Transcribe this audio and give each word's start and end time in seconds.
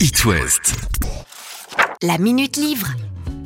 It 0.00 0.24
West. 0.24 0.76
La 2.02 2.18
Minute 2.18 2.56
Livre. 2.56 2.86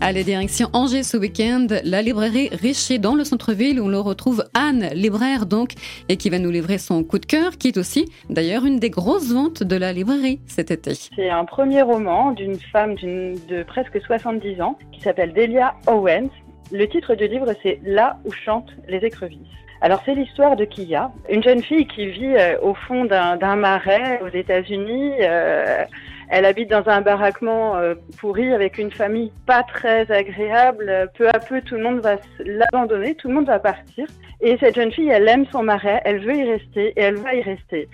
Allez, 0.02 0.22
direction 0.22 0.68
Angers 0.74 1.02
ce 1.02 1.16
week-end, 1.16 1.66
la 1.82 2.02
librairie 2.02 2.50
Richer 2.52 2.98
dans 2.98 3.14
le 3.14 3.24
centre-ville 3.24 3.80
où 3.80 3.88
l'on 3.88 4.02
retrouve 4.02 4.44
Anne, 4.52 4.90
libraire 4.92 5.46
donc, 5.46 5.72
et 6.10 6.18
qui 6.18 6.28
va 6.28 6.38
nous 6.38 6.50
livrer 6.50 6.76
son 6.76 7.04
coup 7.04 7.18
de 7.18 7.24
cœur, 7.24 7.52
qui 7.56 7.68
est 7.68 7.78
aussi 7.78 8.12
d'ailleurs 8.28 8.66
une 8.66 8.78
des 8.78 8.90
grosses 8.90 9.32
ventes 9.32 9.62
de 9.62 9.76
la 9.76 9.94
librairie 9.94 10.40
cet 10.46 10.70
été. 10.70 10.92
C'est 10.92 11.30
un 11.30 11.46
premier 11.46 11.80
roman 11.80 12.32
d'une 12.32 12.56
femme 12.56 12.96
de 12.96 13.62
presque 13.62 13.98
70 14.02 14.60
ans 14.60 14.78
qui 14.92 15.00
s'appelle 15.00 15.32
Delia 15.32 15.74
Owens. 15.86 16.28
Le 16.70 16.86
titre 16.86 17.14
du 17.14 17.28
livre 17.28 17.54
c'est 17.62 17.80
Là 17.82 18.18
où 18.26 18.30
chantent 18.30 18.72
les 18.88 18.98
écrevisses. 18.98 19.38
Alors 19.80 20.02
c'est 20.04 20.14
l'histoire 20.14 20.56
de 20.56 20.66
Kia, 20.66 21.10
une 21.30 21.42
jeune 21.42 21.62
fille 21.62 21.86
qui 21.86 22.08
vit 22.08 22.36
euh, 22.36 22.58
au 22.60 22.74
fond 22.74 23.06
d'un 23.06 23.56
marais 23.56 24.20
aux 24.22 24.28
États-Unis. 24.28 25.14
Euh, 25.22 25.84
elle 26.32 26.46
habite 26.46 26.70
dans 26.70 26.88
un 26.88 27.02
baraquement 27.02 27.76
euh, 27.76 27.94
pourri 28.18 28.54
avec 28.54 28.78
une 28.78 28.90
famille 28.90 29.30
pas 29.44 29.62
très 29.64 30.10
agréable. 30.10 31.10
Peu 31.14 31.28
à 31.28 31.38
peu, 31.38 31.60
tout 31.60 31.74
le 31.74 31.82
monde 31.82 32.00
va 32.00 32.16
l'abandonner, 32.38 33.14
tout 33.14 33.28
le 33.28 33.34
monde 33.34 33.48
va 33.48 33.58
partir. 33.58 34.06
Et 34.40 34.56
cette 34.56 34.76
jeune 34.76 34.90
fille, 34.90 35.10
elle 35.10 35.28
aime 35.28 35.44
son 35.52 35.62
marais, 35.62 36.00
elle 36.06 36.24
veut 36.24 36.34
y 36.34 36.50
rester 36.50 36.94
et 36.96 37.00
elle 37.02 37.16
va 37.16 37.34
y 37.34 37.42
rester. 37.42 37.86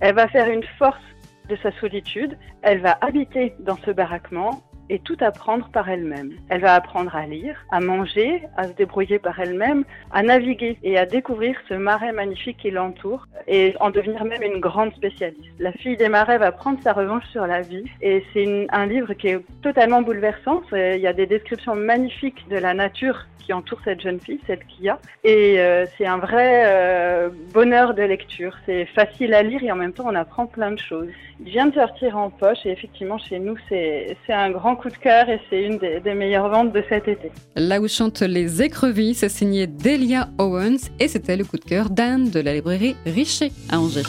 Elle 0.00 0.14
va 0.14 0.26
faire 0.28 0.48
une 0.48 0.64
force 0.78 1.02
de 1.50 1.56
sa 1.62 1.70
solitude. 1.80 2.38
Elle 2.62 2.80
va 2.80 2.96
habiter 3.02 3.52
dans 3.58 3.76
ce 3.84 3.90
baraquement 3.90 4.62
et 4.88 4.98
tout 4.98 5.16
apprendre 5.20 5.68
par 5.70 5.88
elle-même. 5.88 6.32
Elle 6.48 6.60
va 6.60 6.74
apprendre 6.74 7.14
à 7.14 7.26
lire, 7.26 7.56
à 7.70 7.80
manger, 7.80 8.42
à 8.56 8.68
se 8.68 8.72
débrouiller 8.72 9.18
par 9.18 9.38
elle-même, 9.40 9.84
à 10.10 10.22
naviguer 10.22 10.78
et 10.82 10.98
à 10.98 11.06
découvrir 11.06 11.56
ce 11.68 11.74
marais 11.74 12.12
magnifique 12.12 12.58
qui 12.58 12.70
l'entoure 12.70 13.26
et 13.46 13.74
en 13.80 13.90
devenir 13.90 14.24
même 14.24 14.42
une 14.42 14.60
grande 14.60 14.92
spécialiste. 14.94 15.42
La 15.58 15.72
fille 15.72 15.96
des 15.96 16.08
marais 16.08 16.38
va 16.38 16.52
prendre 16.52 16.78
sa 16.82 16.92
revanche 16.92 17.24
sur 17.26 17.46
la 17.46 17.62
vie 17.62 17.84
et 18.00 18.24
c'est 18.32 18.66
un 18.70 18.86
livre 18.86 19.14
qui 19.14 19.28
est 19.28 19.40
totalement 19.62 20.02
bouleversant. 20.02 20.62
Il 20.72 21.00
y 21.00 21.06
a 21.06 21.12
des 21.12 21.26
descriptions 21.26 21.74
magnifiques 21.74 22.48
de 22.48 22.56
la 22.56 22.74
nature 22.74 23.26
qui 23.44 23.52
entoure 23.52 23.78
cette 23.84 24.00
jeune 24.00 24.20
fille, 24.20 24.40
celle 24.46 24.60
qu'il 24.66 24.84
y 24.84 24.88
a. 24.88 24.98
Et 25.24 25.60
euh, 25.60 25.86
c'est 25.96 26.06
un 26.06 26.18
vrai 26.18 26.64
euh, 26.66 27.30
bonheur 27.52 27.94
de 27.94 28.02
lecture. 28.02 28.56
C'est 28.66 28.86
facile 28.86 29.34
à 29.34 29.42
lire 29.42 29.62
et 29.62 29.70
en 29.72 29.76
même 29.76 29.92
temps 29.92 30.06
on 30.06 30.14
apprend 30.14 30.46
plein 30.46 30.72
de 30.72 30.78
choses. 30.78 31.08
Il 31.40 31.50
vient 31.50 31.66
de 31.66 31.74
sortir 31.74 32.16
en 32.16 32.30
poche 32.30 32.58
et 32.64 32.70
effectivement 32.70 33.18
chez 33.18 33.38
nous 33.38 33.56
c'est 33.68 34.16
un 34.28 34.50
grand 34.50 34.76
coup 34.76 34.88
de 34.88 34.96
cœur 34.96 35.28
et 35.28 35.40
c'est 35.50 35.62
une 35.62 35.78
des, 35.78 36.00
des, 36.00 36.14
meilleures 36.14 36.48
ventes 36.48 36.72
de 36.72 36.84
cet 36.88 37.08
été. 37.08 37.30
Là 37.56 37.80
où 37.80 37.88
chantent 37.88 38.22
les 38.22 38.62
écrevisses, 38.62 39.18
c'est 39.18 39.28
signé 39.28 39.66
Delia 39.66 40.28
Owens 40.38 40.90
et 41.00 41.08
c'était 41.08 41.36
le 41.36 41.44
coup 41.44 41.56
de 41.56 41.64
cœur 41.64 41.90
d'Anne 41.90 42.30
de 42.30 42.40
la 42.40 42.54
librairie 42.54 42.96
Richer 43.06 43.50
à 43.70 43.78
Angers. 43.80 44.02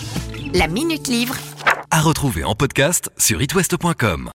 La 0.53 0.67
Minute 0.67 1.07
Livre. 1.07 1.35
À 1.89 2.01
retrouver 2.01 2.43
en 2.43 2.55
podcast 2.55 3.11
sur 3.17 3.41
itwest.com. 3.41 4.31